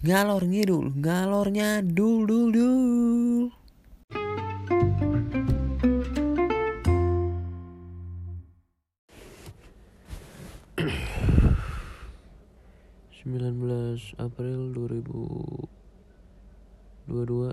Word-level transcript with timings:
ngalor 0.00 0.48
ngidul 0.48 0.96
ngalornya 0.96 1.84
dul 1.84 2.24
dul 2.24 2.48
dul. 2.56 3.52
Sembilan 13.20 13.54
belas 13.60 14.00
April 14.16 14.72
dua 14.72 14.88
ribu 14.88 15.20
dua 17.04 17.22
dua. 17.28 17.50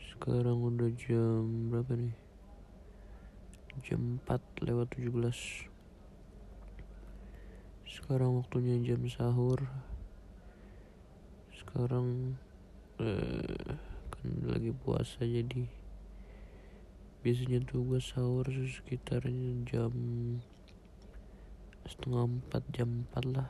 Sekarang 0.00 0.64
udah 0.64 0.88
jam 0.96 1.68
berapa 1.68 1.92
nih? 1.92 2.16
Jam 3.86 4.18
4 4.26 4.66
lewat 4.66 4.90
17 4.98 5.14
Sekarang 7.86 8.34
waktunya 8.42 8.74
jam 8.82 9.06
sahur 9.06 9.62
Sekarang 11.68 12.40
eh, 12.96 13.76
kan 14.08 14.28
lagi 14.48 14.72
puasa 14.72 15.20
jadi 15.20 15.68
Biasanya 17.18 17.60
tuh 17.66 17.84
gue 17.84 18.00
sahur 18.00 18.48
sekitar 18.48 19.26
jam 19.68 19.92
setengah 21.84 22.24
empat 22.24 22.62
jam 22.72 23.04
empat 23.04 23.24
lah. 23.28 23.48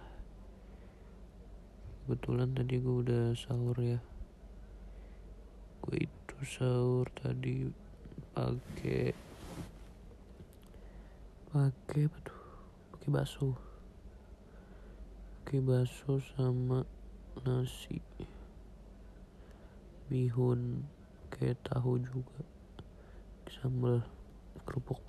Kebetulan 2.03 2.59
tadi 2.59 2.81
gue 2.83 2.97
udah 3.07 3.39
sahur 3.39 3.79
ya. 3.79 4.03
Gue 5.85 6.11
itu 6.11 6.37
sahur 6.43 7.07
tadi 7.13 7.71
pakai 8.35 9.15
pakai 11.55 12.03
apa 12.09 12.19
tuh? 12.25 12.43
Pakai 12.97 13.09
bakso. 13.15 13.55
Pakai 15.45 15.61
bakso 15.63 16.25
sama 16.35 16.83
nasi. 17.45 18.01
Bihun 20.09 20.87
kayak 21.31 21.61
tahu 21.67 22.01
juga. 22.01 22.43
Sambal 23.51 24.03
kerupuk. 24.65 25.01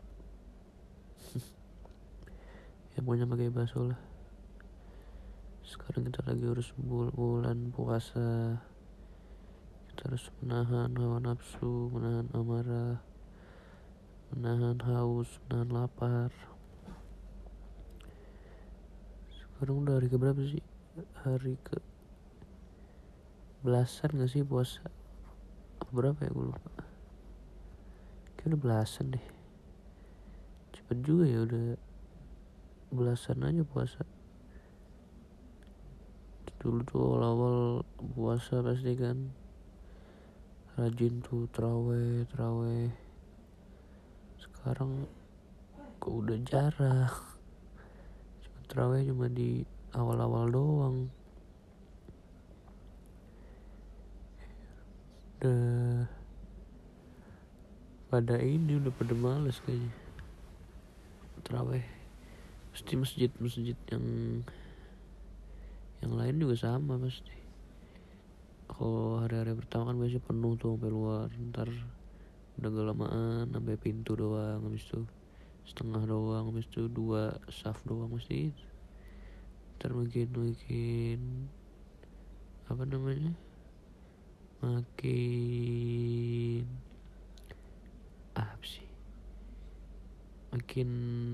Ya 2.97 3.05
pokoknya 3.05 3.31
pakai 3.31 3.53
bakso 3.53 3.87
lah. 3.87 4.01
Sekarang 5.63 6.03
kita 6.03 6.19
lagi 6.27 6.43
harus 6.43 6.75
bul 6.75 7.07
bulan 7.15 7.71
puasa. 7.71 8.59
Kita 9.87 10.09
harus 10.11 10.27
menahan 10.43 10.91
hawa 10.99 11.23
nafsu 11.23 11.87
menahan 11.95 12.27
amarah 12.35 12.99
menahan 14.29 14.77
haus 14.85 15.41
menahan 15.49 15.69
lapar. 15.73 16.29
Sekarang 19.33 19.81
udah 19.81 19.97
hari 19.97 20.07
ke 20.07 20.17
berapa 20.21 20.41
sih? 20.45 20.61
Hari 21.25 21.57
ke 21.65 21.81
belasan 23.59 24.15
gak 24.15 24.31
sih 24.31 24.47
puasa? 24.47 24.79
Apa 25.83 25.91
berapa 25.91 26.19
ya? 26.23 26.31
Gue 26.31 26.47
lupa. 26.47 26.71
Kayak 28.39 28.55
udah 28.55 28.61
belasan 28.63 29.11
deh. 29.11 29.25
Cepet 30.71 30.97
juga 31.03 31.27
ya 31.27 31.43
udah 31.43 31.75
belasan 32.95 33.43
aja 33.43 33.63
puasa. 33.67 34.07
Dulu 36.59 36.83
tuh 36.87 36.99
awal-awal 36.99 37.57
puasa 38.15 38.59
pasti 38.63 38.95
kan 38.95 39.31
rajin 40.75 41.19
tuh 41.19 41.47
teraweh 41.51 42.23
teraweh 42.31 42.87
sekarang 44.39 45.03
kok 45.99 46.15
udah 46.15 46.39
jarang. 46.47 47.11
Cuma 48.43 48.59
teraweh 48.71 49.03
cuma 49.07 49.27
di 49.27 49.63
awal-awal 49.91 50.47
doang 50.47 51.18
udah 55.39 56.03
pada 58.11 58.35
ini 58.43 58.75
udah 58.75 58.91
pada 58.91 59.15
males 59.15 59.63
kayaknya. 59.63 59.95
Teraweh 61.47 61.87
pasti 62.75 62.99
masjid-masjid 62.99 63.79
yang 63.87 64.05
yang 66.03 66.11
lain 66.11 66.43
juga 66.43 66.59
sama 66.59 66.99
pasti. 66.99 67.39
Kalau 68.67 69.23
hari-hari 69.23 69.55
pertama 69.55 69.87
kan 69.87 69.95
biasanya 69.95 70.27
penuh 70.27 70.59
tuh 70.59 70.75
sampai 70.75 70.91
luar. 70.91 71.31
Ntar 71.31 71.71
udah 72.59 72.69
gak 72.75 72.87
lamaan 72.91 73.45
sampai 73.55 73.79
pintu 73.79 74.19
doang 74.19 74.59
habis 74.59 74.83
itu 74.83 75.07
setengah 75.63 76.03
doang 76.03 76.51
habis 76.51 76.67
itu 76.67 76.91
dua 76.91 77.39
saf 77.47 77.79
doang 77.87 78.11
mesti 78.11 78.51
ntar 79.79 79.95
makin 79.95 80.27
makin 80.35 81.47
apa 82.67 82.83
namanya 82.83 83.31
makin 84.61 86.63
apa 88.35 88.63
sih? 88.63 88.87
Makin 90.55 90.89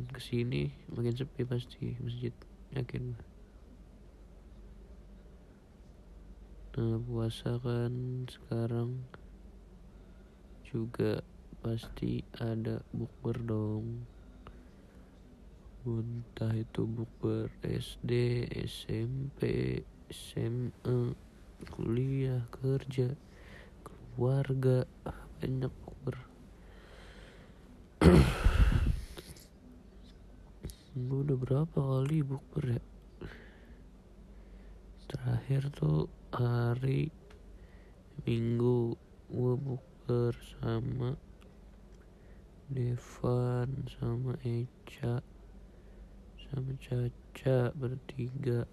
ke 0.09 0.19
sini 0.21 0.73
makin 0.93 1.15
sepi 1.15 1.45
pasti 1.45 1.97
masjid 2.01 2.33
yakin 2.75 3.15
nah 6.75 6.99
puasa 7.07 7.55
kan 7.63 8.27
sekarang 8.27 8.99
juga 10.67 11.23
pasti 11.63 12.21
ada 12.37 12.83
bukber 12.91 13.39
dong. 13.41 14.05
Entah 15.87 16.51
itu 16.51 16.83
bukber 16.83 17.47
SD 17.63 18.43
SMP 18.67 19.39
SMA 20.11 21.15
kuliah 21.73 22.45
kerja 22.49 23.15
keluarga 23.85 24.85
banyak 25.41 25.73
bukber 25.81 26.17
gue 30.95 31.19
udah 31.27 31.35
berapa 31.35 31.75
kali 31.75 32.23
bukber 32.23 32.79
ya? 32.79 32.83
Terakhir 35.11 35.67
tuh 35.75 36.07
hari 36.31 37.11
minggu 38.23 38.95
gue 39.27 39.53
bukber 39.59 40.31
sama 40.61 41.19
Devan 42.71 43.85
sama 43.99 44.39
Eca 44.41 45.19
sama 46.39 46.71
Caca 46.79 47.75
bertiga 47.75 48.63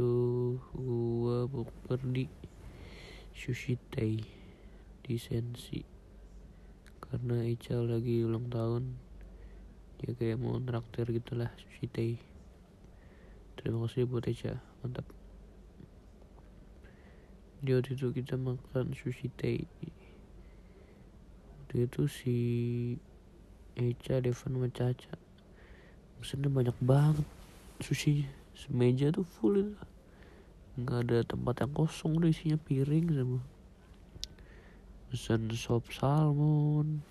tuh 0.00 0.56
gua 0.72 1.44
bukber 1.44 2.00
di 2.08 2.24
Sushi 3.36 3.76
Tei 3.92 4.16
di 5.04 5.14
Sensi. 5.20 5.84
Karena 7.04 7.44
Eca 7.44 7.76
lagi 7.84 8.24
ulang 8.24 8.48
tahun 8.48 8.96
dia 10.00 10.16
kayak 10.16 10.40
mau 10.40 10.56
traktir 10.56 11.04
gitulah 11.12 11.52
Sushi 11.60 11.84
Tei 11.92 12.16
terima 13.60 13.84
kasih 13.84 14.08
buat 14.08 14.24
Eca 14.24 14.56
mantap. 14.80 15.04
Di 17.60 17.76
waktu 17.76 17.92
itu 17.92 18.08
kita 18.08 18.40
makan 18.40 18.96
sushi 18.96 19.28
tei 19.36 19.68
waktu 21.60 21.84
itu 21.84 22.08
si 22.08 22.36
Eca, 23.76 24.24
Devan 24.24 24.56
sama 24.56 24.68
Caca. 24.72 25.14
Pesennya 26.16 26.48
banyak 26.48 26.76
banget 26.80 27.28
sushinya. 27.84 28.32
Semeja 28.56 29.12
tuh 29.12 29.24
full 29.24 29.60
itu 29.60 29.89
nggak 30.78 30.98
ada 31.08 31.18
tempat 31.26 31.66
yang 31.66 31.72
kosong 31.74 32.20
udah 32.20 32.30
isinya 32.30 32.58
piring 32.60 33.10
semua 33.10 33.42
pesen 35.10 35.50
sop 35.50 35.90
salmon 35.90 37.02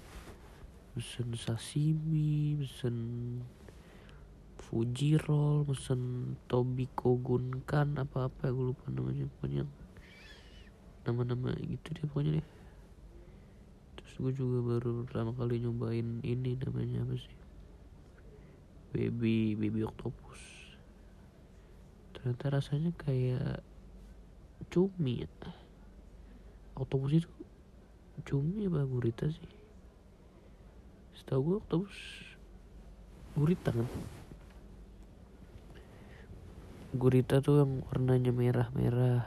pesen 0.95 1.35
sashimi 1.35 2.55
pesen 2.55 2.95
Fuji 4.69 5.17
roll 5.25 5.65
pesen 5.65 6.37
Tobiko 6.45 7.17
Gunkan 7.17 7.97
apa-apa 7.97 8.53
gue 8.53 8.69
lupa 8.69 8.85
namanya 8.93 9.25
pokoknya 9.25 9.65
nama-nama 11.09 11.57
gitu 11.57 11.89
deh 11.97 12.05
pokoknya 12.05 12.31
deh. 12.37 12.47
Terus 13.97 14.13
gue 14.21 14.31
juga 14.45 14.61
baru 14.61 15.01
pertama 15.01 15.33
kali 15.33 15.65
nyobain 15.65 16.21
ini 16.21 16.53
namanya 16.61 17.01
apa 17.01 17.17
sih? 17.17 17.37
Baby 18.93 19.57
baby 19.57 19.81
octopus 19.81 20.58
ternyata 22.19 22.59
rasanya 22.59 22.91
kayak 22.99 23.63
cumi 24.67 25.23
ya 25.23 25.27
itu 27.15 27.31
cumi 28.27 28.67
apa 28.67 28.83
gurita 28.83 29.31
sih? 29.31 29.47
Setahu 31.15 31.39
gue 31.47 31.55
octopus 31.63 31.95
gurita 33.39 33.71
kan? 33.71 33.87
Gurita 36.91 37.39
tuh 37.39 37.63
yang 37.63 37.87
warnanya 37.87 38.35
merah-merah. 38.35 39.23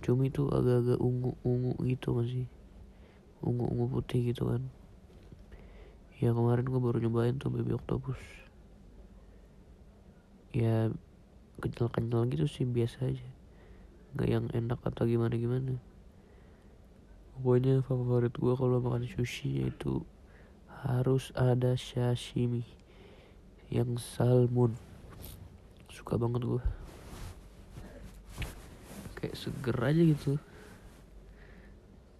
Cumi 0.00 0.32
tuh 0.32 0.48
agak-agak 0.48 0.96
ungu-ungu 0.96 1.76
gitu 1.84 2.16
masih 2.16 2.48
ungu-ungu 3.44 3.92
putih 3.92 4.32
gitu 4.32 4.48
kan? 4.48 4.64
Ya 6.16 6.32
kemarin 6.32 6.64
gue 6.64 6.80
baru 6.80 6.96
nyobain 6.96 7.36
tuh 7.36 7.52
baby 7.52 7.76
octopus 7.76 8.16
ya 10.56 10.88
kenyal-kenyal 11.62 12.28
gitu 12.32 12.46
sih 12.48 12.64
biasa 12.66 13.10
aja. 13.10 13.28
Nggak 14.16 14.28
yang 14.28 14.46
enak 14.52 14.80
atau 14.84 15.04
gimana 15.04 15.36
gimana 15.36 15.76
pokoknya 17.36 17.84
favorit 17.84 18.32
gue 18.32 18.54
kalau 18.56 18.80
makan 18.80 19.04
sushi 19.04 19.60
yaitu 19.60 20.00
harus 20.88 21.28
ada 21.36 21.76
sashimi 21.76 22.64
yang 23.68 24.00
salmon. 24.00 24.72
Suka 25.92 26.16
banget 26.16 26.48
gue 26.48 26.64
kayak 29.20 29.36
seger 29.36 29.76
aja 29.76 30.02
gitu. 30.02 30.32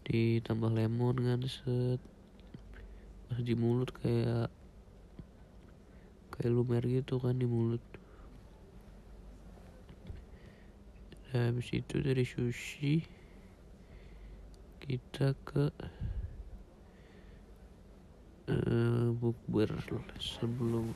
Ditambah 0.05 0.71
lemon 0.77 1.17
kan 1.17 1.41
set. 1.49 2.01
Pas 3.27 3.41
di 3.41 3.57
mulut 3.57 3.89
kayak 3.97 4.53
kayak 6.37 6.53
lumer 6.53 6.85
gitu 6.85 7.17
kan 7.17 7.33
di 7.33 7.49
mulut 7.49 7.81
nah, 11.25 11.26
habis 11.37 11.69
itu 11.73 12.01
dari 12.01 12.25
sushi 12.25 13.05
kita 14.81 15.35
ke 15.43 15.67
uh, 18.49 19.11
bukber. 19.17 19.69
Sebelum 20.23 20.95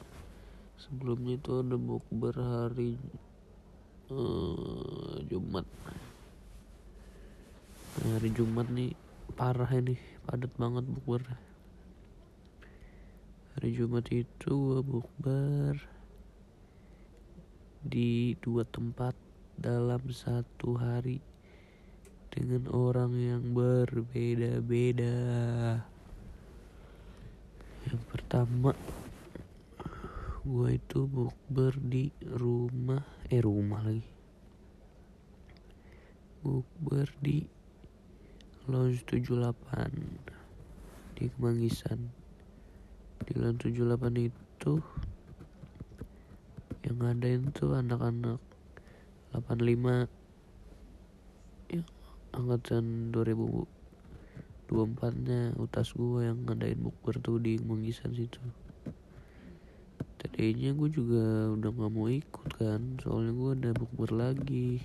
sebelumnya 0.78 1.36
itu 1.36 1.50
ada 1.60 1.76
bukber 1.76 2.34
hari 2.38 2.94
uh, 4.14 5.18
Jumat. 5.26 5.66
Hari 8.00 8.30
Jumat 8.32 8.70
nih 8.70 8.94
parah 9.34 9.70
ini 9.74 9.98
padat 10.24 10.52
banget 10.54 10.86
bukber. 10.86 11.22
Hari 13.58 13.70
Jumat 13.74 14.06
itu 14.14 14.50
gua 14.54 14.80
bukber 14.80 15.74
di 17.80 18.36
dua 18.38 18.62
tempat 18.68 19.29
dalam 19.60 20.00
satu 20.08 20.80
hari 20.80 21.20
dengan 22.32 22.64
orang 22.72 23.12
yang 23.12 23.52
berbeda-beda. 23.52 25.12
Yang 27.84 28.02
pertama, 28.08 28.72
gue 30.40 30.80
itu 30.80 31.04
bukber 31.04 31.76
di 31.76 32.08
rumah, 32.24 33.04
eh 33.28 33.44
rumah 33.44 33.84
lagi. 33.84 34.08
Bukber 36.40 37.12
di 37.20 37.44
Lounge 38.64 39.04
78 39.04 41.20
di 41.20 41.28
Kemanggisan. 41.36 42.08
Di 43.28 43.36
Lounge 43.36 43.68
78 43.68 44.24
itu 44.24 44.80
yang 46.80 46.96
ngadain 46.96 47.52
tuh 47.52 47.76
anak-anak 47.76 48.49
85 49.30 50.10
ya 51.70 51.86
angkatan 52.34 53.14
2024 53.14 53.70
nya 55.22 55.54
utas 55.54 55.94
gue 55.94 56.26
yang 56.26 56.42
ngadain 56.42 56.82
bukber 56.82 57.22
tuh 57.22 57.38
di 57.38 57.54
Manggisan 57.62 58.10
situ. 58.10 58.42
Tadinya 60.18 60.74
gue 60.74 60.90
juga 60.90 61.54
udah 61.54 61.70
gak 61.70 61.92
mau 61.94 62.10
ikut 62.10 62.50
kan 62.58 62.98
soalnya 62.98 63.30
gue 63.38 63.50
ada 63.54 63.70
bukber 63.70 64.10
lagi. 64.18 64.82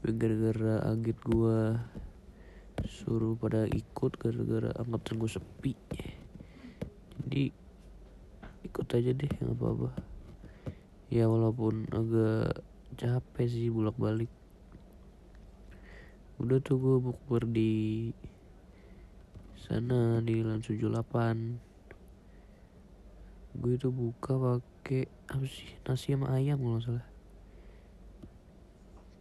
Gara-gara 0.00 0.88
agit 0.88 1.20
gue 1.20 1.76
suruh 2.88 3.36
pada 3.36 3.68
ikut 3.68 4.16
gara-gara 4.16 4.72
angkatan 4.80 5.20
gue 5.20 5.28
sepi. 5.28 5.76
Jadi 7.20 7.44
ikut 8.64 8.88
aja 8.88 9.12
deh 9.12 9.28
nggak 9.28 9.52
apa-apa 9.52 10.13
ya 11.12 11.28
walaupun 11.28 11.84
agak 11.92 12.64
capek 12.96 13.46
sih 13.50 13.68
bolak 13.68 13.96
balik 14.00 14.32
udah 16.40 16.58
tuh 16.64 16.80
gue 16.80 16.96
bukber 17.00 17.44
di 17.48 18.12
sana 19.60 20.20
di 20.24 20.44
Lan 20.44 20.60
78 20.60 21.74
gue 23.54 23.78
itu 23.78 23.88
buka 23.88 24.34
pakai 24.34 25.06
apa 25.30 25.46
sih? 25.46 25.78
Nasi 25.86 26.10
sama 26.10 26.34
ayam 26.34 26.58
kalau 26.58 26.82
salah. 26.82 27.06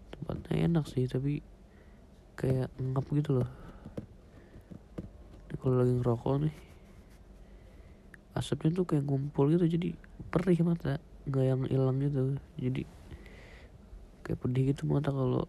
Tempatnya 0.09 0.65
enak 0.65 0.89
sih 0.89 1.05
tapi 1.05 1.45
kayak 2.33 2.73
ngap 2.81 3.05
gitu 3.13 3.39
loh. 3.39 3.49
Kalau 5.61 5.79
lagi 5.79 5.95
ngerokok 5.95 6.35
nih 6.43 6.55
asapnya 8.33 8.73
tuh 8.73 8.85
kayak 8.89 9.05
ngumpul 9.05 9.53
gitu 9.53 9.69
jadi 9.69 9.93
perih 10.33 10.65
mata 10.65 10.97
nggak 11.23 11.45
yang 11.47 11.61
hilang 11.71 11.97
gitu. 12.03 12.35
Jadi 12.59 12.83
kayak 14.23 14.39
pedih 14.39 14.63
gitu 14.71 14.87
mata 14.87 15.11
kalau 15.11 15.47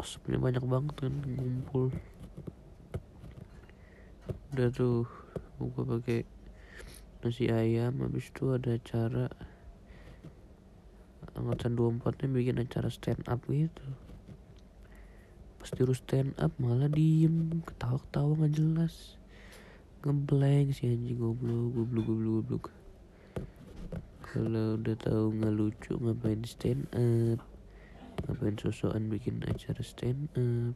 asapnya 0.00 0.40
banyak 0.40 0.64
banget 0.64 0.94
kan 0.96 1.14
ngumpul. 1.24 1.92
Udah 4.52 4.68
tuh 4.72 5.04
buka 5.60 5.80
pakai 5.84 6.20
nasi 7.24 7.48
ayam 7.48 8.00
habis 8.04 8.28
itu 8.28 8.52
ada 8.52 8.76
acara 8.76 9.32
angkatan 11.34 11.72
24 11.74 12.20
nya 12.24 12.28
bikin 12.30 12.60
acara 12.60 12.88
stand 12.92 13.24
up 13.28 13.40
gitu. 13.48 13.88
Pas 15.60 15.70
terus 15.72 16.04
stand 16.04 16.36
up 16.36 16.52
malah 16.60 16.92
diem 16.92 17.64
ketawa-ketawa 17.64 18.36
nggak 18.40 18.54
jelas. 18.56 19.16
Ngeblank 20.04 20.76
si 20.76 20.84
anjing 20.92 21.16
goblok 21.16 21.72
goblok 21.72 22.04
goblok 22.04 22.32
goblok 22.44 22.83
kalau 24.34 24.74
udah 24.74 24.98
tahu 24.98 25.30
nggak 25.38 25.54
lucu 25.54 25.94
ngapain 25.94 26.42
stand 26.42 26.90
up 26.90 27.38
ngapain 28.26 28.58
sosokan 28.58 29.06
bikin 29.06 29.38
acara 29.46 29.78
stand 29.86 30.26
up 30.34 30.74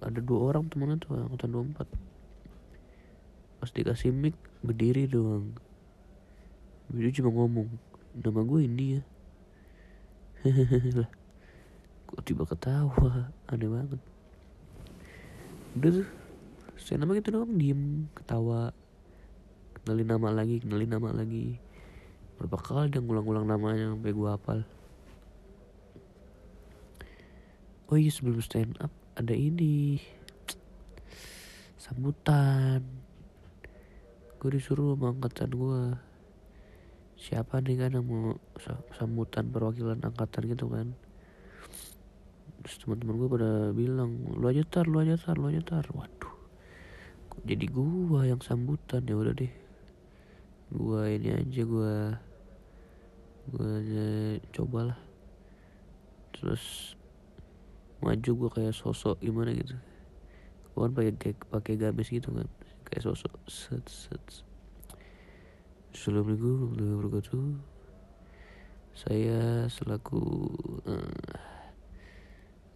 ada 0.00 0.24
dua 0.24 0.56
orang 0.56 0.72
temennya 0.72 0.96
tuh 1.04 1.20
angkatan 1.20 1.52
24 1.76 1.84
pas 3.60 3.70
dikasih 3.72 4.12
mic 4.12 4.36
berdiri 4.60 5.08
doang. 5.08 5.56
Dia 6.92 7.10
cuma 7.10 7.34
ngomong 7.34 7.66
nama 8.16 8.40
gue 8.46 8.60
ini 8.64 8.96
ya 8.96 9.02
lah 11.02 11.10
kok 12.06 12.22
tiba 12.22 12.46
ketawa? 12.46 13.34
Aneh 13.50 13.66
banget. 13.66 14.00
Udah 15.74 15.90
tuh 16.00 16.08
saya 16.78 17.02
nama 17.02 17.18
gitu 17.18 17.34
doang 17.34 17.58
diem 17.58 18.06
ketawa 18.14 18.70
kenalin 19.86 20.18
nama 20.18 20.34
lagi 20.34 20.58
kenalin 20.58 20.98
nama 20.98 21.14
lagi. 21.14 21.62
Berapa 22.42 22.58
kali 22.58 22.90
dia 22.90 22.98
ngulang-ngulang 22.98 23.46
namanya 23.46 23.94
sampai 23.94 24.10
gue 24.10 24.26
hafal. 24.26 24.58
Oh 27.86 27.94
iya 27.94 28.10
sebelum 28.10 28.42
stand 28.42 28.74
up 28.82 28.90
ada 29.14 29.30
ini. 29.30 30.02
Sambutan. 31.78 32.82
Gue 34.42 34.58
disuruh 34.58 34.98
sama 34.98 35.14
angkatan 35.14 35.54
gue 35.54 35.80
siapa 37.14 37.62
nih 37.62 37.86
kan 37.86 37.94
yang 37.94 38.10
mau 38.10 38.34
sambutan 38.90 39.54
perwakilan 39.54 40.02
angkatan 40.02 40.50
gitu 40.50 40.66
kan? 40.66 40.98
Terus 42.66 42.82
teman-teman 42.82 43.22
gue 43.22 43.28
pada 43.38 43.50
bilang 43.70 44.34
lu 44.34 44.50
aja 44.50 44.66
tar 44.66 44.90
lu 44.90 44.98
aja 44.98 45.14
tar 45.14 45.38
lu 45.38 45.46
aja 45.46 45.62
tar. 45.62 45.86
Waduh 45.94 46.34
jadi 47.46 47.70
gue 47.70 48.20
yang 48.26 48.42
sambutan? 48.42 49.06
Ya 49.06 49.14
udah 49.14 49.30
deh 49.30 49.65
gue 50.66 51.02
ini 51.14 51.30
aja 51.30 51.62
gue 51.62 51.94
gue 53.46 53.68
aja 53.78 54.06
cobalah. 54.50 54.98
Terus 56.34 56.94
maju 58.02 58.30
gue 58.34 58.50
kayak 58.50 58.74
sosok 58.74 59.22
gimana 59.22 59.54
gitu. 59.54 59.78
Gue 60.74 60.80
kan 60.90 60.92
pakai 60.92 61.32
pakai 61.38 61.74
gamis 61.78 62.10
gitu 62.10 62.34
kan. 62.34 62.48
Kayak 62.86 63.06
sosok 63.06 63.32
set, 63.46 63.86
set. 63.86 64.24
Assalamualaikum 65.94 66.76
warahmatullahi 66.76 66.96
wabarakatuh. 66.98 67.44
Saya 68.96 69.68
selaku 69.68 70.22
uh, 70.88 71.36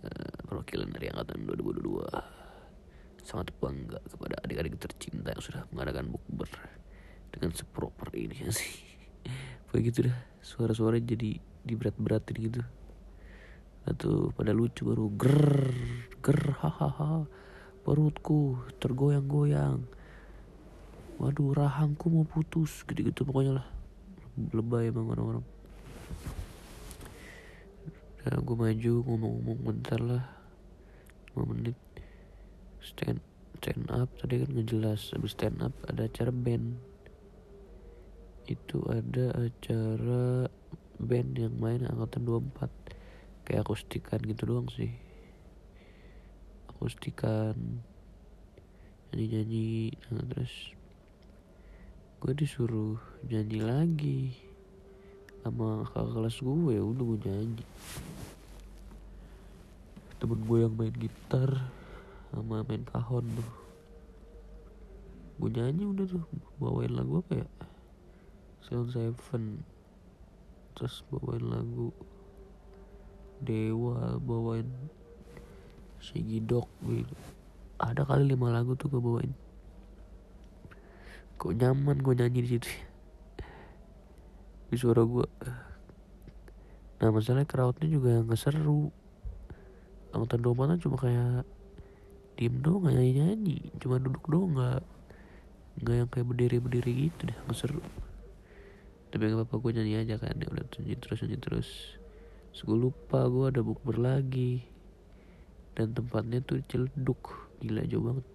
uh, 0.05 0.35
perwakilan 0.45 0.93
dari 0.93 1.09
Angkatan 1.09 1.49
2022 1.49 2.41
Sangat 3.25 3.53
bangga 3.57 4.01
kepada 4.05 4.37
adik-adik 4.45 4.77
tercinta 4.81 5.33
yang 5.33 5.45
sudah 5.45 5.63
mengadakan 5.73 6.13
bukber 6.13 6.49
Dengan 7.41 7.57
seproper 7.57 8.13
ini 8.21 8.37
sih. 8.53 8.85
Kayak 9.73 9.83
gitu 9.89 9.99
dah. 10.13 10.17
Suara-suara 10.45 11.01
jadi 11.01 11.41
diberat-beratin 11.65 12.37
gitu. 12.37 12.61
Atau 13.89 14.29
pada 14.37 14.53
lucu 14.53 14.85
baru 14.85 15.09
ger 15.17 15.73
ger 16.21 16.43
hahaha. 16.61 17.25
Perutku 17.81 18.61
tergoyang-goyang. 18.77 19.89
Waduh 21.17 21.57
rahangku 21.57 22.13
mau 22.13 22.29
putus. 22.29 22.85
Gitu-gitu 22.85 23.25
pokoknya 23.25 23.65
lah. 23.65 23.67
Lebay 24.37 24.93
emang 24.93 25.09
orang-orang. 25.09 25.45
Nah 28.21 28.37
gue 28.37 28.53
maju 28.53 28.93
ngomong-ngomong 29.09 29.59
bentar 29.65 29.97
lah. 29.97 30.29
5 31.33 31.57
menit. 31.57 31.77
Stand 32.85 33.25
stand 33.57 33.89
up. 33.89 34.13
Tadi 34.21 34.45
kan 34.45 34.51
ngejelas 34.53 35.17
habis 35.17 35.33
stand 35.33 35.65
up 35.65 35.73
ada 35.89 36.05
acara 36.05 36.29
band 36.29 36.90
itu 38.51 38.83
ada 38.91 39.31
acara 39.39 40.51
band 40.99 41.39
yang 41.39 41.55
main 41.63 41.87
angkatan 41.87 42.27
24 42.27 43.47
kayak 43.47 43.63
akustikan 43.63 44.19
gitu 44.27 44.43
doang 44.43 44.67
sih. 44.75 44.91
Akustikan 46.67 47.55
nyanyi-nyanyi 49.11 49.95
nah, 50.11 50.27
terus 50.27 50.75
gue 52.21 52.33
disuruh 52.35 52.99
nyanyi 53.27 53.59
lagi 53.63 54.23
sama 55.41 55.89
kakak 55.89 56.11
kelas 56.11 56.37
gue 56.43 56.73
ya 56.75 56.83
udah 56.83 57.05
gue 57.07 57.19
nyanyi. 57.31 57.65
Temen 60.19 60.41
gue 60.43 60.59
yang 60.59 60.75
main 60.75 60.95
gitar 60.99 61.71
sama 62.35 62.67
main 62.67 62.83
kahon 62.83 63.25
tuh. 63.31 63.51
Gue 65.39 65.49
nyanyi 65.55 65.87
udah 65.87 66.05
tuh 66.05 66.27
bawain 66.61 66.93
lagu 66.93 67.25
apa 67.25 67.47
ya 67.47 67.49
Sound 68.65 68.93
Seven. 68.93 69.65
Terus 70.77 71.05
bawain 71.13 71.45
lagu 71.45 71.93
Dewa 73.41 74.21
bawain 74.21 74.69
Shiggy 76.01 76.41
Dog 76.45 76.69
gitu. 76.85 77.17
Ada 77.81 78.05
kali 78.05 78.29
lima 78.33 78.53
lagu 78.53 78.77
tuh 78.77 78.93
gue 78.93 79.01
bawain. 79.01 79.33
Kok 81.41 81.57
nyaman 81.57 82.05
gue 82.05 82.15
nyanyi 82.17 82.41
di 82.45 82.51
situ. 82.57 82.71
Di 84.69 84.77
suara 84.77 85.05
gue 85.05 85.29
nah 87.01 87.09
masalahnya 87.09 87.49
crowdnya 87.49 87.89
juga 87.89 88.21
nggak 88.21 88.37
seru. 88.37 88.93
Angkutan 90.13 90.45
domba 90.45 90.77
cuma 90.77 91.01
kayak 91.01 91.49
diem 92.41 92.57
doang 92.65 92.89
nggak 92.89 92.97
nyanyi 92.97 93.13
nyanyi 93.21 93.59
cuma 93.77 94.01
duduk 94.01 94.25
doang 94.25 94.57
nggak 94.57 94.81
nggak 95.85 95.97
yang 96.01 96.09
kayak 96.09 96.25
berdiri 96.25 96.57
berdiri 96.57 96.93
gitu 97.13 97.29
deh 97.29 97.37
nggak 97.37 97.53
seru 97.53 97.85
tapi 99.11 99.23
nggak 99.27 99.43
apa-apa 99.43 99.57
gue 99.59 99.73
nyanyi 99.79 99.95
aja 100.07 100.17
kan. 100.19 100.35
Ya 100.39 100.49
udah 100.49 100.67
nyanyi 100.79 100.95
terus 100.99 101.19
nyanyi 101.23 101.39
terus. 101.39 101.69
Terus 102.51 102.63
gue 102.67 102.79
lupa 102.79 103.27
gue 103.27 103.45
ada 103.51 103.61
bukber 103.63 103.99
lagi. 103.99 104.63
Dan 105.75 105.95
tempatnya 105.95 106.43
tuh 106.43 106.63
celeduk. 106.67 107.51
Gila 107.63 107.83
jauh 107.87 108.05
banget. 108.07 108.27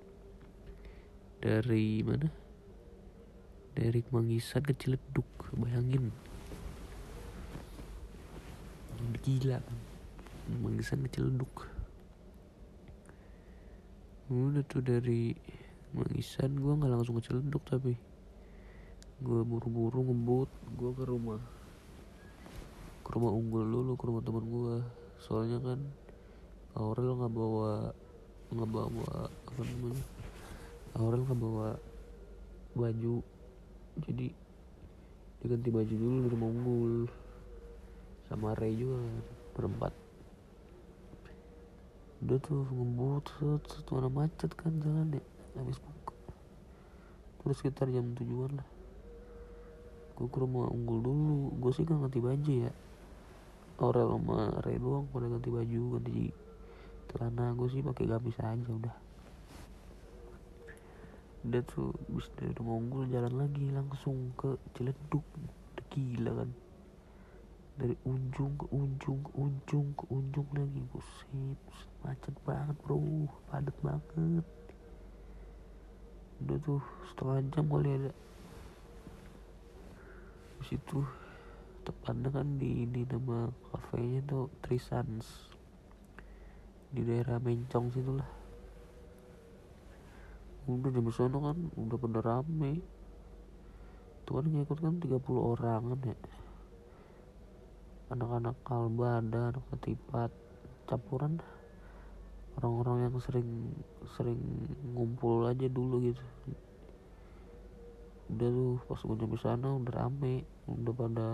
Dari 1.43 2.03
mana? 2.03 2.27
Dari 3.75 3.99
Manggisan 4.07 4.63
ke 4.63 4.71
Ciledug 4.71 5.27
bayangin. 5.59 6.11
Gila 9.19 9.59
kan? 9.59 9.79
Manggisan 10.63 11.03
ke 11.03 11.19
Ciledug 11.19 11.75
udah 14.25 14.65
tuh 14.65 14.81
dari 14.81 15.37
Manggisan 15.93 16.57
gue 16.57 16.73
nggak 16.73 16.91
langsung 16.91 17.21
ke 17.21 17.29
Ciledug 17.29 17.61
tapi 17.61 17.93
gue 19.25 19.41
buru-buru 19.41 20.05
ngebut 20.05 20.49
gue 20.77 20.91
ke 20.93 21.03
rumah. 21.09 21.41
Ke 23.01 23.09
rumah 23.09 23.33
unggul 23.33 23.65
dulu 23.65 23.97
ke 23.97 24.05
rumah 24.05 24.21
teman 24.21 24.45
gue 24.45 24.75
soalnya 25.17 25.57
kan 25.65 25.79
Aurel 26.77 27.17
nggak 27.17 27.33
bawa 27.33 27.89
nggak 28.53 28.69
bawa 28.69 29.09
apa 29.25 29.61
namanya? 29.65 30.05
Aurel 30.93 31.25
nggak 31.25 31.41
bawa 31.41 31.67
baju. 32.77 33.15
Jadi 34.05 34.27
dia 35.41 35.47
ganti 35.49 35.69
baju 35.73 35.93
dulu 35.97 36.17
di 36.21 36.29
rumah 36.29 36.49
unggul. 36.53 36.95
Sama 38.29 38.53
Ray 38.53 38.77
juga 38.77 39.01
berempat. 39.57 39.93
Udah 42.21 42.37
tuh 42.45 42.61
ngebut 42.69 43.25
mana 43.89 44.09
macet 44.13 44.53
kan 44.53 44.73
jalan 44.85 45.17
ya 45.17 45.23
habis 45.57 45.81
buka. 45.81 46.13
Terus 47.41 47.57
sekitar 47.57 47.89
jam 47.89 48.13
tujuan 48.13 48.61
lah 48.61 48.74
gue 50.15 50.27
ke 50.31 50.37
rumah 50.39 50.71
unggul 50.71 51.03
dulu. 51.03 51.51
Gue 51.59 51.71
sih 51.75 51.83
gak 51.83 51.99
ganti 52.07 52.23
baju 52.23 52.53
ya. 52.67 52.71
Aurel 53.83 54.07
sama 54.15 54.55
Ray 54.63 54.79
doang 54.79 55.11
pada 55.11 55.27
ganti 55.27 55.51
baju 55.51 55.81
ganti 55.99 56.31
celana. 57.11 57.51
Gue 57.53 57.67
sih 57.67 57.83
pakai 57.83 58.07
gamis 58.07 58.39
aja 58.39 58.71
udah. 58.71 58.95
Udah 61.45 61.61
tuh 61.67 61.91
bis 62.09 62.25
dari 62.39 62.55
rumah 62.55 62.79
unggul 62.79 63.05
jalan 63.11 63.35
lagi 63.35 63.69
langsung 63.69 64.31
ke 64.39 64.55
udah 64.55 65.85
gila 65.91 66.31
kan. 66.41 66.49
Dari 67.75 67.95
ujung 68.07 68.55
ke 68.55 68.65
ujung 68.71 69.19
ke 69.19 69.31
ujung 69.35 69.87
ke 69.99 70.03
ujung 70.07 70.47
lagi. 70.55 70.79
Buset 70.95 71.59
macet 72.01 72.35
banget 72.47 72.79
bro. 72.87 73.27
Padat 73.51 73.75
banget. 73.83 74.47
Udah 76.39 76.57
tuh 76.63 76.79
setengah 77.11 77.43
jam 77.51 77.67
kali 77.67 77.89
ada 77.99 78.11
di 80.65 80.73
situ. 80.73 81.05
Tepatnya 81.85 82.33
kan 82.33 82.57
di 82.57 82.89
ini 82.89 83.05
nama 83.05 83.53
kafenya 83.69 84.25
tuh 84.25 84.49
Trisans. 84.65 85.53
Di 86.89 87.05
daerah 87.05 87.37
Mencong 87.37 87.93
situ 87.93 88.17
lah 88.17 88.25
udah 90.65 90.89
di 90.89 91.13
sana 91.13 91.37
kan 91.37 91.57
udah 91.77 91.97
pada 92.01 92.19
rame. 92.25 92.81
Itu 94.25 94.29
kan 94.33 94.49
yang 94.49 94.65
ikut 94.65 94.81
kan 94.81 94.97
30 94.97 95.21
orang 95.37 95.81
kan 95.93 95.99
ya. 96.09 96.17
Anak-anak 98.09 98.57
kalba 98.65 99.21
ada 99.21 99.53
anak 99.53 99.65
ketipat 99.77 100.33
campuran 100.89 101.37
orang-orang 102.57 103.05
yang 103.05 103.13
sering 103.21 103.49
sering 104.17 104.41
ngumpul 104.97 105.45
aja 105.45 105.69
dulu 105.69 106.01
gitu 106.01 106.25
udah 108.25 108.49
tuh 108.49 108.73
pas 108.89 108.99
gue 108.99 109.15
nyampe 109.21 109.37
sana 109.37 109.69
udah 109.77 109.93
rame 109.93 110.45
udah 110.65 110.93
pada 110.97 111.27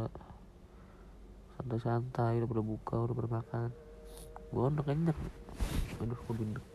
santai-santai 1.55 2.43
udah 2.43 2.49
pada 2.51 2.63
buka 2.63 2.95
udah 3.07 3.15
pada 3.15 3.29
makan. 3.39 3.69
Gue 4.51 4.63
udah 4.67 4.83
kenyang. 4.83 5.19
Aduh 6.03 6.19
gue 6.19 6.35
bindek 6.35 6.65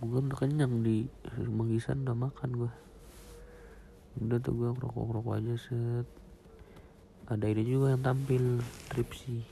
gue 0.00 0.16
udah 0.16 0.38
kenyang 0.40 0.80
di 0.80 1.04
Manggisan 1.44 2.08
udah 2.08 2.16
makan 2.16 2.50
gue 2.56 2.72
udah 4.16 4.38
tuh 4.40 4.56
gue 4.56 4.68
ngerokok 4.72 5.04
ngerokok 5.06 5.34
aja 5.36 5.54
set. 5.60 6.06
Ada 7.30 7.46
ini 7.46 7.62
juga 7.62 7.94
yang 7.94 8.02
tampil 8.02 8.58
tripsi 8.90 9.44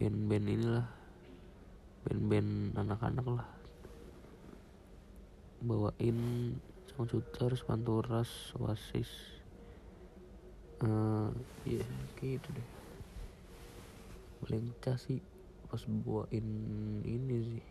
band-band 0.00 0.46
inilah. 0.50 0.88
Band-band 2.02 2.74
anak-anak 2.74 3.26
lah 3.28 3.51
bawain 5.62 6.18
shooters, 6.92 7.64
panturas, 7.64 8.52
oasis 8.60 9.08
uh, 10.82 11.30
ya 11.62 11.80
yeah, 11.80 11.88
gitu 12.18 12.48
deh. 12.50 12.68
Paling 14.42 14.74
sih 14.98 15.22
pas 15.70 15.82
bawain 15.86 16.46
ini 17.06 17.36
sih. 17.46 17.64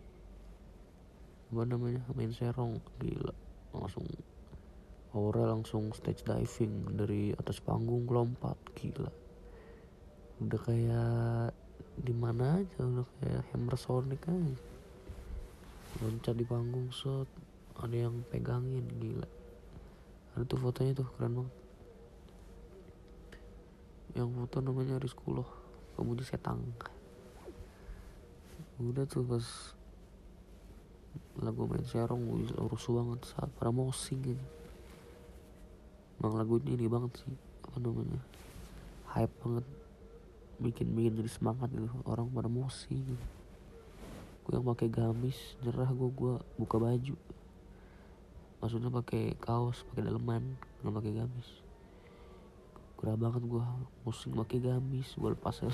Apa 1.51 1.67
namanya? 1.67 2.01
Main 2.15 2.31
serong 2.31 2.79
gila. 3.03 3.35
Langsung 3.75 4.07
Aura 5.11 5.43
langsung 5.43 5.91
stage 5.91 6.23
diving 6.23 6.95
dari 6.95 7.35
atas 7.35 7.59
panggung 7.59 8.07
lompat 8.07 8.55
gila. 8.79 9.11
Udah 10.39 10.59
kayak 10.63 11.51
di 11.99 12.15
mana 12.15 12.63
aja 12.63 12.79
udah 12.79 13.07
kayak 13.19 13.43
Hammer 13.51 13.75
Sonic 13.75 14.23
aja. 14.31 14.55
Loncat 15.99 16.39
di 16.39 16.47
panggung 16.47 16.87
set 16.95 17.27
ada 17.81 17.95
yang 17.97 18.21
pegangin 18.29 18.85
gila. 19.01 19.29
Ada 20.37 20.43
tuh 20.45 20.59
fotonya 20.61 20.93
tuh 20.93 21.09
keren 21.17 21.41
banget. 21.41 21.55
Yang 24.15 24.29
foto 24.37 24.57
namanya 24.61 24.95
Rizkuloh 25.01 25.49
pemuji 25.95 26.23
setang 26.23 26.61
udah 28.81 29.05
tuh 29.05 29.21
pas 29.21 29.45
lagu 31.37 31.69
main 31.69 31.85
serong 31.85 32.49
rusuh 32.65 32.97
banget 32.97 33.29
saat 33.29 33.53
promosi 33.53 34.17
gitu 34.17 34.45
emang 36.17 36.33
lagunya 36.37 36.73
ini 36.73 36.89
banget 36.89 37.13
sih 37.21 37.33
apa 37.65 37.77
namanya 37.77 38.21
hype 39.13 39.35
banget. 39.41 39.65
Bikin 40.61 40.93
bikin 40.93 41.17
jadi 41.17 41.29
semangat 41.29 41.73
gitu 41.73 41.89
orang 42.05 42.29
pada 42.29 42.45
mosi 42.45 42.93
gitu 42.93 43.25
gue 44.41 44.53
yang 44.57 44.65
pakai 44.65 44.89
gamis 44.89 45.37
nyerah 45.61 45.89
gue 45.89 46.09
gue 46.13 46.33
buka 46.57 46.77
baju 46.81 47.15
maksudnya 48.61 48.93
pakai 48.93 49.33
kaos 49.41 49.81
pakai 49.89 50.05
daleman 50.05 50.55
nggak 50.85 50.93
pakai 50.93 51.11
gamis. 51.17 51.49
Gerah 53.01 53.17
banget 53.17 53.41
gue 53.49 53.65
musing 54.05 54.37
pakai 54.37 54.61
gamis 54.61 55.09
gue 55.17 55.29
lepas 55.33 55.65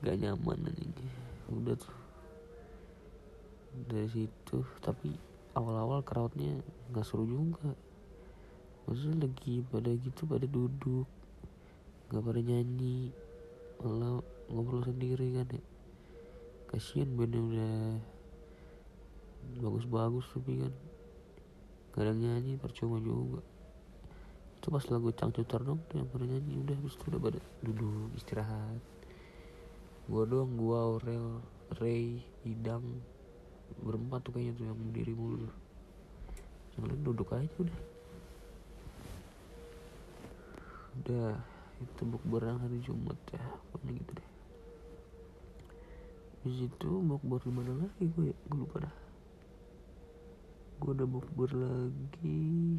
gak 0.00 0.16
nyaman 0.16 0.72
anjing. 0.72 1.12
Udah 1.52 1.76
tuh. 1.76 1.96
Dari 3.76 4.08
situ 4.08 4.64
tapi 4.80 5.12
awal-awal 5.52 6.00
crowdnya 6.00 6.64
nggak 6.88 7.04
seru 7.04 7.28
juga. 7.28 7.76
Maksudnya 8.88 9.28
lagi 9.28 9.60
pada 9.68 9.92
gitu 9.92 10.24
pada 10.24 10.48
duduk 10.48 11.04
nggak 12.08 12.24
pada 12.24 12.40
nyanyi 12.40 13.12
malah 13.84 14.24
ngobrol 14.48 14.80
sendiri 14.80 15.36
kan 15.36 15.52
ya. 15.52 15.62
Kasian 16.72 17.12
bandnya 17.12 17.44
udah 17.44 17.84
bagus-bagus 19.60 20.24
tapi 20.32 20.64
kan 20.64 20.72
gak 21.96 22.04
ada 22.04 22.12
nyanyi 22.12 22.60
percuma 22.60 23.00
juga. 23.00 23.40
Itu 24.60 24.68
pas 24.68 24.84
lagu 24.92 25.08
cangcuter 25.16 25.64
dong 25.64 25.80
tuh 25.88 26.04
yang 26.04 26.08
pada 26.12 26.28
nyanyi. 26.28 26.60
Udah 26.60 26.76
habis 26.76 26.92
itu 26.92 27.04
udah 27.08 27.20
pada 27.24 27.40
duduk 27.64 28.12
istirahat. 28.20 28.84
Gua 30.04 30.28
doang 30.28 30.52
gua 30.60 30.92
Aurel 30.92 31.40
Ray 31.80 32.20
Idang 32.44 32.84
berempat 33.80 34.28
tuh 34.28 34.36
kayaknya 34.36 34.52
tuh 34.60 34.64
yang 34.68 34.78
berdiri 34.78 35.12
mulu 35.16 35.48
yang 36.76 36.84
lain 36.92 37.00
duduk 37.00 37.32
aja 37.32 37.56
udah. 37.56 37.80
Udah 41.00 41.32
itu 41.80 42.02
bukber 42.04 42.44
hari 42.44 42.76
Jumat 42.84 43.16
ya 43.32 43.40
pokoknya 43.72 44.04
gitu 44.04 44.12
deh. 44.20 44.28
Di 46.44 46.50
situ 46.60 46.90
bukber 47.00 47.40
di 47.40 47.52
mana 47.56 47.72
lagi 47.72 48.04
gue 48.04 48.30
ya 48.30 48.36
gue 48.36 48.58
lupa 48.60 48.84
dah 48.84 49.05
gue 50.76 50.92
udah 50.92 51.08
bukber 51.08 51.50
lagi. 51.56 52.76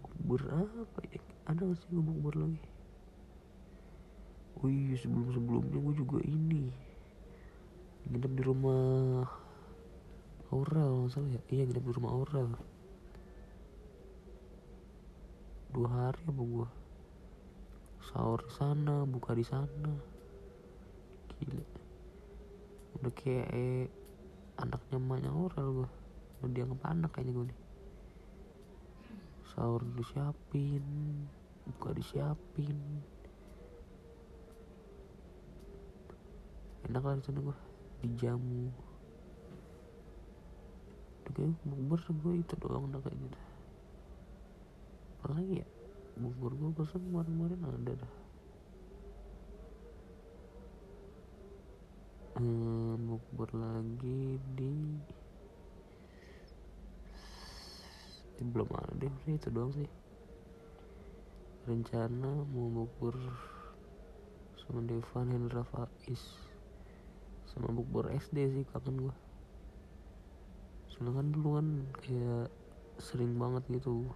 Bukber 0.00 0.40
apa 0.48 1.00
ya? 1.12 1.20
Ada 1.44 1.68
gak 1.68 1.76
sih 1.84 1.88
gue 1.92 2.00
bukber 2.00 2.34
lagi? 2.40 2.64
Oh 4.58 4.66
iya 4.72 4.96
sebelum 4.96 5.28
sebelumnya 5.30 5.78
gue 5.78 5.94
juga 5.94 6.18
ini. 6.24 6.72
Nginep 8.08 8.32
di 8.40 8.42
rumah 8.42 9.28
Aurel 10.48 11.12
salah 11.12 11.28
ya? 11.28 11.42
Iya 11.52 11.68
nginep 11.68 11.84
di 11.84 11.92
rumah 11.92 12.12
Aurel. 12.16 12.48
Dua 15.68 15.88
hari 15.92 16.24
apa 16.24 16.40
gua? 16.40 16.68
Sahur 18.08 18.40
di 18.40 18.52
sana 18.56 19.04
buka 19.04 19.36
di 19.36 19.44
sana. 19.44 19.92
Gila. 21.36 21.66
Udah 22.96 23.12
kayak 23.12 23.48
eh, 23.52 23.86
anaknya 24.56 24.96
emaknya 24.96 25.30
Aurel 25.36 25.84
gua 25.84 25.97
udah 26.38 26.50
dianggap 26.54 26.80
anak 26.86 27.10
kayaknya 27.14 27.32
gue 27.34 27.46
nih 27.50 27.60
sahur 29.48 29.82
disiapin 29.98 30.86
buka 31.68 31.92
disiapin. 31.92 32.78
Enak 36.88 37.02
lah 37.04 37.18
di 37.20 37.22
sana 37.26 37.44
gua 37.44 37.58
dijamu. 38.00 38.72
Udah 41.20 41.32
kayak 41.36 41.52
bukber 41.66 42.00
gue 42.00 42.32
itu 42.40 42.54
doang 42.56 42.88
udah 42.88 43.02
kayak 43.04 43.18
gitu 43.20 43.38
apa 45.18 45.34
lagi 45.34 45.60
ya? 45.60 45.68
Bukber 46.14 46.54
gue 46.54 46.70
pesan 46.78 47.02
kemarin-kemarin 47.10 47.60
ada 47.66 47.92
dah. 47.98 48.14
Hmm, 52.38 52.94
bukber 53.02 53.50
lagi 53.58 54.38
di 54.54 54.72
ini 58.38 58.54
belum 58.54 58.70
ada 58.70 58.94
deh 58.94 59.10
itu 59.26 59.50
doang 59.50 59.74
sih. 59.74 59.90
Rencana 61.66 62.46
mau 62.54 62.70
bukber 62.70 63.18
sama 64.62 64.86
Devan 64.86 65.34
Hendra 65.34 65.66
Faiz 65.66 66.22
sama 67.50 67.74
bukber 67.74 68.14
SD 68.14 68.36
sih 68.54 68.64
kangen 68.70 69.10
gua. 69.10 69.14
Soalnya 70.94 71.18
kan 71.18 71.26
dulu 71.34 71.48
kan 71.58 71.68
kayak 71.98 72.46
sering 73.02 73.34
banget 73.34 73.66
gitu 73.74 74.06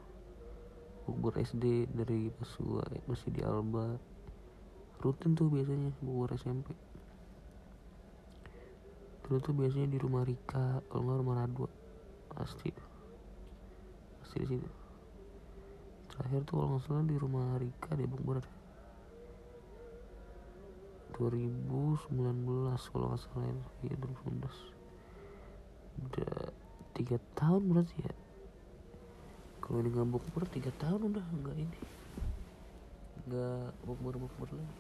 bukber 1.03 1.43
SD 1.43 1.91
dari 1.91 2.31
pas 2.31 2.51
gua 2.63 2.87
masih 3.11 3.35
di 3.35 3.43
Alba 3.43 3.99
rutin 5.03 5.35
tuh 5.35 5.51
biasanya 5.51 5.91
bukber 5.99 6.39
SMP 6.39 6.71
dulu 9.33 9.39
tuh 9.49 9.55
biasanya 9.57 9.89
di 9.89 9.97
rumah 9.97 10.29
Rika 10.29 10.85
kalau 10.93 11.09
nggak 11.09 11.19
rumah 11.25 11.37
Radwa. 11.41 11.71
Pasti 12.37 12.69
pasti 12.69 12.92
di 14.41 14.47
situ. 14.49 14.71
Terakhir 16.13 16.41
tuh 16.45 16.55
kalau 16.61 16.69
nggak 16.77 16.85
salah 16.89 17.05
di 17.05 17.17
rumah 17.17 17.57
Rika 17.61 17.91
deh 17.97 18.09
bukber 18.09 18.39
2019 21.21 22.09
kalau 22.93 23.07
nggak 23.13 23.23
salah 23.27 23.45
ya. 23.45 23.65
Iya 23.85 23.95
2019 24.01 24.73
udah 25.93 26.35
tiga 26.97 27.17
tahun 27.37 27.63
berarti 27.69 27.97
ya. 28.01 28.15
Kalau 29.61 29.77
ini 29.85 29.89
nggak 29.93 30.09
bukber 30.09 30.43
tiga 30.53 30.71
tahun 30.81 31.01
udah 31.13 31.25
nggak 31.25 31.57
ini. 31.57 31.79
Nggak 33.29 33.67
bukber 33.85 34.15
bukber 34.21 34.49
lagi. 34.53 34.77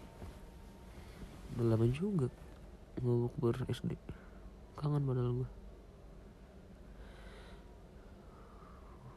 Udah 1.53 1.66
lama 1.68 1.87
juga 1.92 2.29
nggak 3.00 3.18
bukber 3.29 3.55
SD 3.72 3.96
kangen 4.76 5.05
padahal 5.07 5.33
gue 5.44 5.62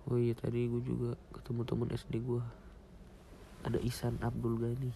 oh 0.05 0.21
iya 0.21 0.37
tadi 0.37 0.69
gue 0.69 0.81
juga 0.85 1.17
ketemu 1.33 1.61
temen 1.65 1.89
SD 1.89 2.21
gue 2.21 2.43
ada 3.65 3.81
Isan 3.81 4.21
Abdul 4.21 4.61
Ghani. 4.61 4.93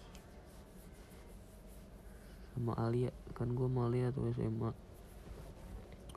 Sama 2.54 2.78
Alia. 2.78 3.10
Kan 3.34 3.58
gue 3.58 3.66
sama 3.66 3.90
Alia 3.90 4.14
tuh 4.14 4.30
SMA 4.30 4.70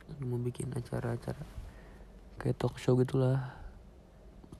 lagi 0.04 0.24
mau 0.28 0.36
bikin 0.38 0.68
acara-acara 0.76 1.48
kayak 2.38 2.58
talk 2.62 2.78
show 2.78 2.94
gitulah. 3.02 3.58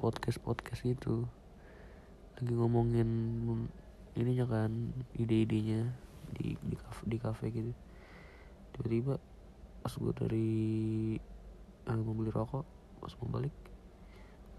Podcast 0.02 0.42
podcast 0.42 0.82
gitu. 0.82 1.30
Lagi 2.42 2.54
ngomongin 2.58 3.10
ininya 4.18 4.50
kan 4.50 4.98
ide-idenya 5.14 5.94
di 6.34 6.58
di 6.58 6.74
kafe 6.74 7.04
di 7.06 7.18
kafe 7.22 7.46
gitu. 7.54 7.74
Tiba-tiba 8.74 9.22
pas 9.86 9.94
gue 9.94 10.14
dari 10.18 10.50
eh, 11.86 12.02
mau 12.02 12.18
beli 12.18 12.34
rokok 12.34 12.66
pas 13.04 13.14
mau 13.20 13.38
balik 13.38 13.63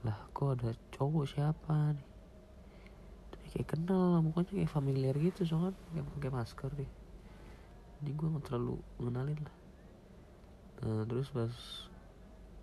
lah 0.04 0.20
kok 0.36 0.60
ada 0.60 0.76
cowok 0.92 1.24
siapa 1.24 1.96
nih? 1.96 2.08
Tapi 3.32 3.46
kayak 3.56 3.68
kenal 3.72 4.20
mukanya 4.20 4.52
kayak 4.52 4.72
familiar 4.72 5.16
gitu 5.16 5.48
soalnya. 5.48 5.72
Kayak 5.96 6.06
pakai 6.12 6.30
masker 6.30 6.70
deh. 6.76 6.90
Jadi 8.04 8.10
gue 8.12 8.28
nggak 8.28 8.44
terlalu 8.44 8.76
mengenalin 9.00 9.40
lah. 9.40 9.56
Nah 10.84 11.02
terus 11.08 11.32
pas 11.32 11.54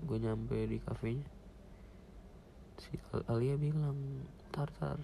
gue 0.02 0.18
nyampe 0.22 0.54
di 0.70 0.78
kafenya 0.82 1.26
si 2.82 2.98
Al- 3.14 3.26
Alia 3.30 3.54
bilang 3.62 4.26
tar 4.50 4.66
tar 4.78 4.98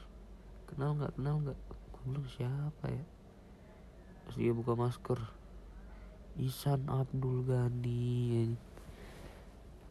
kenal 0.69 0.93
nggak 0.93 1.17
kenal 1.17 1.41
nggak? 1.41 1.59
Gue 1.89 2.01
bilang 2.05 2.29
siapa 2.29 2.85
ya? 2.85 3.05
Terus 4.29 4.37
dia 4.37 4.53
buka 4.53 4.77
masker. 4.77 5.17
Isan 6.37 6.85
Abdul 6.85 7.49
Ghani. 7.49 8.53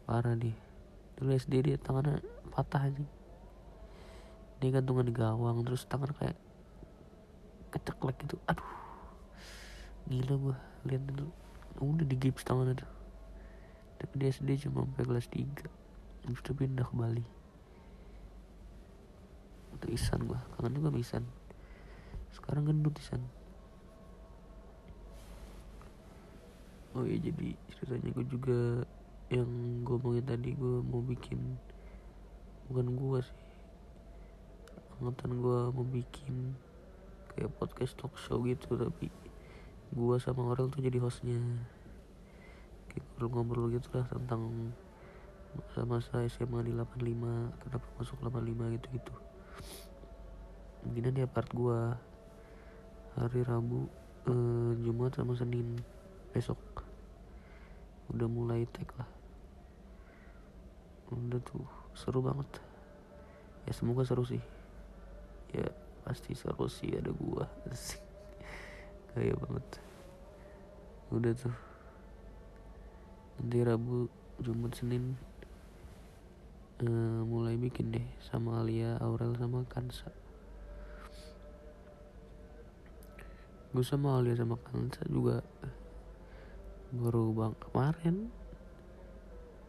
Parah 0.07 0.39
dulu 1.19 1.35
SD 1.35 1.67
dia 1.67 1.79
tangannya 1.81 2.23
patah 2.57 2.89
aja. 2.89 3.05
Dia 4.65 4.73
gantungan 4.73 5.05
di 5.05 5.13
gawang 5.13 5.61
terus 5.69 5.85
tangan 5.85 6.17
kayak 6.17 6.41
keceklek 7.69 8.17
gitu. 8.25 8.41
Aduh 8.49 8.73
gila 10.09 10.35
gua. 10.41 10.57
Lihat 10.89 11.03
dulu 11.05 11.29
udah 11.77 12.07
di 12.09 12.17
gips 12.17 12.49
tangannya 12.49 12.81
tuh. 12.81 12.91
Tapi 14.01 14.13
dia 14.17 14.33
SD 14.33 14.65
cuma 14.65 14.89
sampai 14.89 15.05
kelas 15.05 15.29
3 15.29 16.25
habis 16.25 16.41
itu 16.41 16.53
pindah 16.57 16.89
ke 16.89 16.95
Bali. 16.97 17.25
Itu 19.77 19.87
Isan 19.93 20.25
gua. 20.25 20.41
Kangen 20.57 20.81
juga 20.81 20.89
sama 20.89 20.99
Isan. 21.05 21.25
Sekarang 22.33 22.65
gendut 22.65 22.97
Isan. 22.97 23.21
Oh 26.97 27.05
iya 27.05 27.21
jadi 27.21 27.53
ceritanya 27.77 28.09
gue 28.09 28.25
juga 28.25 28.59
yang 29.29 29.85
gue 29.85 30.01
omongin 30.01 30.25
tadi 30.25 30.57
gue 30.57 30.81
mau 30.81 31.05
bikin 31.05 31.61
bukan 32.67 32.87
gue 32.99 33.19
sih. 33.23 33.39
Angkatan 34.99 35.39
gue 35.39 35.59
mau 35.71 35.87
bikin 35.87 36.57
kayak 37.37 37.53
podcast 37.61 37.95
talk 38.01 38.17
show 38.17 38.41
gitu 38.43 38.81
tapi 38.81 39.13
gue 39.93 40.17
sama 40.19 40.51
Aurel 40.51 40.73
tuh 40.73 40.83
jadi 40.83 40.99
hostnya. 40.99 41.39
Kayak 42.91 43.05
ngobrol-ngobrol 43.15 43.71
gitu 43.77 43.89
lah 43.95 44.07
tentang 44.09 44.73
masa-masa 45.57 46.25
SMA 46.29 46.69
di 46.69 46.73
85 46.75 47.63
kenapa 47.63 47.87
masuk 48.01 48.19
85 48.25 48.77
gitu-gitu. 48.81 49.15
Begini 50.91 51.09
dia 51.23 51.29
part 51.31 51.49
gue 51.55 51.79
hari 53.17 53.41
Rabu 53.47 53.89
eh, 54.27 54.73
Jumat 54.83 55.15
sama 55.15 55.39
Senin 55.39 55.79
besok. 56.35 56.59
Udah 58.11 58.27
mulai 58.27 58.67
tag 58.69 58.91
lah. 58.99 59.09
Udah 61.15 61.41
tuh 61.47 61.86
seru 61.97 62.21
banget. 62.21 62.47
Ya 63.65 63.73
semoga 63.73 64.05
seru 64.05 64.23
sih. 64.29 64.45
Ya 65.57 65.65
pasti 66.05 66.37
seru 66.37 66.69
sih 66.69 66.93
ada 66.93 67.09
gua. 67.17 67.49
Asik. 67.73 68.05
kaya 69.17 69.33
banget. 69.33 69.67
Udah 71.09 71.33
tuh. 71.33 71.57
Nanti 73.41 73.59
Rabu 73.65 74.13
Jumat 74.45 74.77
Senin 74.77 75.17
eh, 76.85 77.21
mulai 77.25 77.57
bikin 77.57 77.89
deh 77.97 78.07
sama 78.21 78.61
Alia 78.61 79.01
Aurel 79.01 79.33
sama 79.41 79.65
Kansa. 79.65 80.13
Gue 83.73 83.85
sama 83.85 84.21
Alia 84.21 84.37
sama 84.37 84.61
Kansa 84.61 85.01
juga 85.09 85.41
baru 86.95 87.35
bang 87.35 87.55
kemarin 87.61 88.17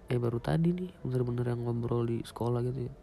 eh 0.08 0.16
baru 0.16 0.40
tadi 0.40 0.72
nih 0.72 0.92
bener-bener 1.04 1.52
yang 1.52 1.68
ngobrol 1.68 2.08
di 2.08 2.24
sekolah 2.24 2.64
gitu 2.64 2.88
ya. 2.88 2.94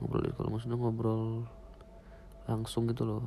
Ngobrol 0.00 0.28
di 0.28 0.30
sekolah 0.36 0.50
maksudnya 0.52 0.76
ngobrol 0.76 1.48
langsung 2.44 2.84
gitu 2.92 3.08
loh. 3.08 3.24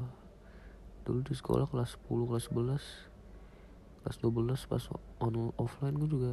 Dulu 1.02 1.26
di 1.26 1.34
sekolah 1.34 1.65
kelas 1.65 1.98
10 2.06 2.30
kelas 2.30 2.45
11 2.54 4.06
kelas 4.06 4.17
12 4.21 4.69
pas 4.69 4.84
on 5.17 5.50
offline 5.58 5.98
gue 5.98 6.10
juga 6.10 6.32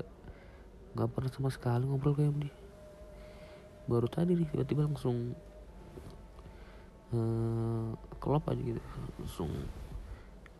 nggak 0.93 1.09
pernah 1.09 1.33
sama 1.33 1.49
sekali 1.49 1.89
ngobrol 1.89 2.13
kayak 2.13 2.37
dia 2.37 2.53
baru 3.89 4.05
tadi 4.13 4.37
nih 4.37 4.45
tiba-tiba 4.53 4.85
langsung 4.85 5.33
uh, 7.17 7.97
klop 8.21 8.45
aja 8.53 8.61
gitu. 8.61 8.81
Langsung 9.19 9.51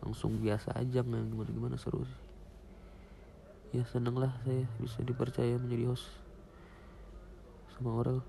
langsung 0.03 0.41
biasa 0.41 0.73
aja 0.75 1.05
nggak 1.05 1.31
gimana 1.31 1.49
gimana 1.53 1.75
seru 1.79 2.03
sih 2.03 2.32
ya 3.73 3.81
seneng 3.89 4.21
lah 4.21 4.29
saya 4.45 4.69
bisa 4.77 5.01
dipercaya 5.01 5.57
menjadi 5.57 5.89
host 5.89 6.05
sama 7.73 8.05
orang. 8.05 8.21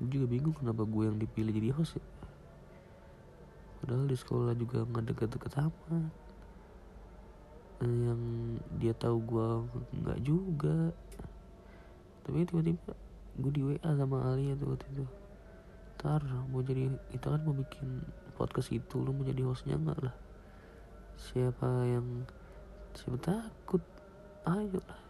Gue 0.00 0.08
juga 0.08 0.26
bingung 0.26 0.56
kenapa 0.56 0.88
gue 0.88 1.04
yang 1.04 1.20
dipilih 1.20 1.52
jadi 1.52 1.70
host 1.76 2.00
ya. 2.00 2.04
Padahal 3.78 4.08
di 4.08 4.16
sekolah 4.16 4.56
juga 4.56 4.88
nggak 4.88 5.04
deket-deket 5.12 5.52
sama 5.52 6.10
eh, 7.84 7.98
yang 8.08 8.20
dia 8.80 8.96
tahu 8.96 9.20
gue 9.20 9.48
nggak 10.00 10.18
juga. 10.24 10.96
Tapi 12.24 12.48
tiba-tiba 12.48 12.92
gue 13.38 13.52
di 13.52 13.62
WA 13.68 13.90
sama 13.92 14.32
Alia 14.32 14.56
tuh 14.56 14.72
waktu 14.72 14.86
itu. 14.96 15.04
Ntar 16.00 16.24
mau 16.48 16.64
jadi 16.64 16.88
kita 17.12 17.36
kan 17.36 17.40
mau 17.44 17.52
bikin 17.52 18.00
podcast 18.40 18.72
itu 18.72 18.96
lu 18.96 19.12
mau 19.12 19.28
jadi 19.28 19.44
hostnya 19.44 19.76
enggak 19.76 20.08
lah? 20.08 20.16
Siapa 21.20 21.84
yang 21.84 22.24
siapa 22.96 23.18
takut 23.20 23.97
ayo 24.48 24.80
lah. 24.88 25.00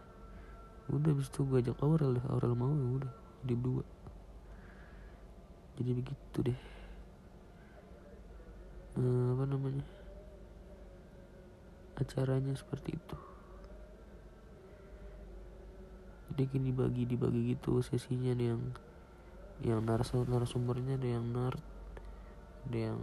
Udah 0.89 1.13
habis 1.15 1.29
itu 1.31 1.45
gue 1.45 1.61
ajak 1.63 1.79
Aurel 1.79 2.17
deh. 2.19 2.25
Aurel 2.27 2.53
mau 2.57 2.73
ya 2.73 2.87
udah. 2.99 3.13
Di 3.45 3.55
dua. 3.55 3.85
Jadi 5.79 5.91
begitu 5.95 6.37
deh. 6.43 6.59
Eh, 8.99 9.27
apa 9.31 9.43
namanya? 9.47 9.85
Acaranya 11.95 12.53
seperti 12.57 12.99
itu. 12.99 13.17
Jadi 16.29 16.43
gini 16.51 16.71
dibagi 16.71 17.03
dibagi 17.07 17.41
gitu 17.55 17.79
sesinya. 17.79 18.35
Nih 18.35 18.55
yang 18.55 18.63
yang 19.59 19.79
narasumber 19.83 20.39
narasumbernya 20.39 20.95
ada 20.95 21.19
yang 21.19 21.25
nerd 21.35 21.59
ada 22.67 22.79
yang 22.79 23.01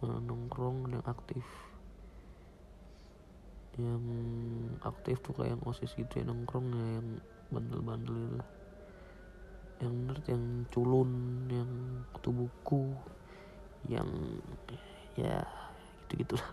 uh, 0.00 0.18
nongkrong 0.24 0.88
ada 0.88 1.00
yang 1.00 1.06
aktif 1.08 1.44
yang 3.78 4.04
aktif 4.82 5.18
tuh 5.24 5.34
kayak 5.34 5.58
yang 5.58 5.62
osis 5.66 5.92
gitu 5.98 6.22
ya 6.22 6.24
nongkrong 6.26 6.70
ya 6.74 6.86
yang 7.00 7.08
bandel-bandel 7.50 8.16
itu. 8.16 8.40
Yang 9.82 9.94
nerd 10.06 10.24
yang 10.30 10.44
culun 10.70 11.10
yang 11.50 11.70
kutu 12.14 12.30
buku 12.30 12.82
yang 13.84 14.08
ya 15.18 15.44
gitu 16.08 16.24
gitulah 16.24 16.50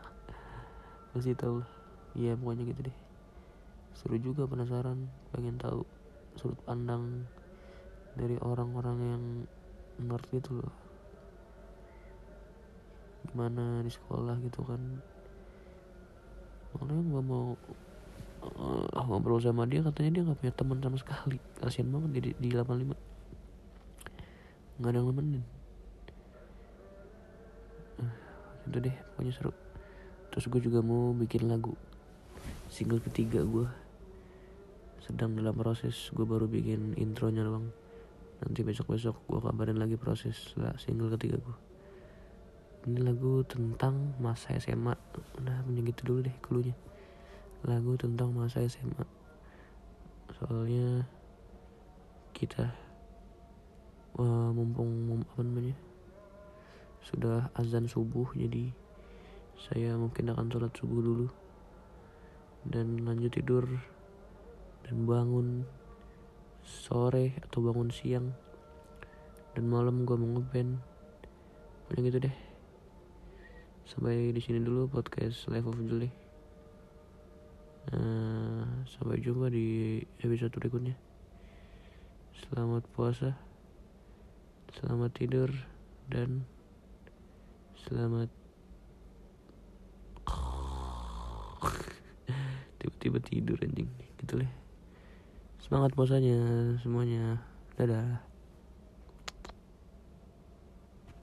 pasti 1.13 1.35
tahu 1.37 1.61
lah. 1.61 1.71
Ya 2.11 2.35
pokoknya 2.35 2.67
gitu 2.67 2.91
deh. 2.91 2.97
Seru 3.95 4.19
juga 4.19 4.43
penasaran 4.43 5.07
pengen 5.31 5.55
tahu 5.55 5.87
sudut 6.35 6.59
pandang 6.67 7.23
dari 8.19 8.35
orang-orang 8.43 8.97
yang 8.99 9.23
nerd 10.03 10.27
gitu 10.27 10.59
gimana 13.31 13.79
di 13.85 13.91
sekolah 13.93 14.35
gitu 14.43 14.65
kan 14.65 14.81
makanya 16.71 17.03
gue 17.03 17.21
mau 17.23 17.45
uh, 18.43 19.03
ngobrol 19.05 19.39
sama 19.41 19.67
dia 19.69 19.83
katanya 19.85 20.09
dia 20.15 20.21
nggak 20.25 20.39
punya 20.39 20.53
teman 20.53 20.77
sama 20.81 20.97
sekali. 20.97 21.37
Kasian 21.59 21.91
banget 21.91 22.09
di, 22.17 22.19
di 22.37 22.49
85 22.53 22.95
nggak 24.81 24.89
ada 24.89 24.97
yang 24.97 25.07
nemenin. 25.13 25.43
Uh, 28.01 28.13
itu 28.69 28.77
deh 28.81 28.95
pokoknya 29.13 29.33
seru. 29.33 29.53
Terus 30.31 30.45
gue 30.47 30.61
juga 30.63 30.79
mau 30.81 31.13
bikin 31.13 31.51
lagu. 31.51 31.75
Single 32.71 33.03
ketiga 33.03 33.43
gue 33.43 33.67
sedang 35.01 35.33
dalam 35.33 35.57
proses 35.57 36.13
gue 36.13 36.23
baru 36.23 36.47
bikin 36.47 36.95
intronya 36.97 37.45
doang. 37.45 37.69
Nanti 38.41 38.65
besok-besok 38.65 39.15
gue 39.29 39.39
kabarin 39.43 39.77
lagi 39.77 39.99
proses 40.01 40.57
lah 40.57 40.73
single 40.81 41.13
ketiga 41.13 41.37
gue 41.37 41.70
ini 42.87 42.99
lagu 43.01 43.45
tentang 43.45 44.17
masa 44.17 44.57
SMA 44.57 44.97
udah 45.37 45.57
punya 45.65 45.81
gitu 45.85 46.01
dulu 46.07 46.19
deh 46.25 46.35
klunya 46.41 46.75
lagu 47.61 47.93
tentang 47.99 48.33
masa 48.33 48.65
SMA 48.65 49.05
soalnya 50.41 51.05
kita 52.33 52.73
uh, 54.17 54.49
mumpung 54.49 54.89
mum, 55.05 55.21
apa 55.21 55.41
namanya 55.45 55.77
sudah 57.05 57.53
azan 57.53 57.85
subuh 57.85 58.29
jadi 58.33 58.73
saya 59.61 59.93
mungkin 59.93 60.33
akan 60.33 60.49
sholat 60.49 60.73
subuh 60.73 61.01
dulu. 61.05 61.27
Dan 62.65 63.05
lanjut 63.05 63.29
tidur 63.29 63.65
dan 64.81 65.05
bangun 65.05 65.69
sore 66.65 67.37
atau 67.45 67.61
bangun 67.61 67.93
siang. 67.93 68.33
Dan 69.53 69.69
malam 69.69 70.01
gue 70.01 70.17
mau 70.17 70.41
ngeband. 70.41 70.81
Pokoknya 71.85 72.01
gitu 72.09 72.17
deh 72.25 72.35
sampai 73.91 74.31
di 74.31 74.39
sini 74.39 74.63
dulu 74.63 74.87
podcast 74.87 75.51
live 75.51 75.67
of 75.67 75.75
Julie 75.83 76.15
nah, 77.91 78.63
sampai 78.87 79.19
jumpa 79.19 79.51
di 79.51 79.99
episode 80.23 80.55
berikutnya. 80.55 80.95
Selamat 82.39 82.87
puasa 82.95 83.35
selamat 84.71 85.11
tidur 85.11 85.51
dan 86.07 86.47
selamat 87.83 88.31
tiba-tiba 92.79 93.19
tidur 93.19 93.59
anjing. 93.59 93.91
Gitu 94.23 94.39
deh 94.39 94.51
semangat 95.59 95.91
puasanya 95.91 96.39
semuanya. 96.79 97.43
Dadah 97.75 98.30